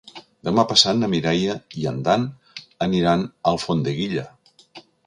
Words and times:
Demà 0.47 0.63
passat 0.71 0.99
na 1.01 1.09
Mireia 1.11 1.57
i 1.83 1.87
en 1.91 2.01
Dan 2.09 2.27
aniran 2.89 3.29
a 3.31 3.55
Alfondeguilla. 3.57 4.31